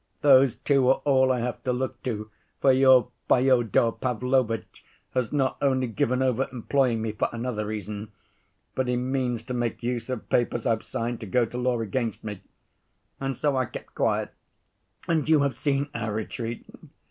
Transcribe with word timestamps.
Those 0.21 0.55
two 0.55 0.89
are 0.89 0.99
all 1.05 1.31
I 1.31 1.41
have 1.41 1.63
to 1.63 1.71
look 1.71 2.01
to, 2.01 2.31
for 2.59 2.71
your 2.71 3.09
Fyodor 3.29 3.91
Pavlovitch 3.91 4.83
has 5.13 5.31
not 5.31 5.59
only 5.61 5.85
given 5.85 6.23
over 6.23 6.47
employing 6.51 7.03
me, 7.03 7.11
for 7.11 7.29
another 7.31 7.67
reason, 7.67 8.11
but 8.73 8.87
he 8.87 8.95
means 8.95 9.43
to 9.43 9.53
make 9.53 9.83
use 9.83 10.09
of 10.09 10.27
papers 10.27 10.65
I've 10.65 10.81
signed 10.83 11.19
to 11.19 11.27
go 11.27 11.45
to 11.45 11.55
law 11.55 11.79
against 11.81 12.23
me. 12.23 12.41
And 13.19 13.37
so 13.37 13.55
I 13.55 13.65
kept 13.65 13.93
quiet, 13.93 14.31
and 15.07 15.29
you 15.29 15.41
have 15.41 15.55
seen 15.55 15.87
our 15.93 16.11
retreat. 16.11 16.65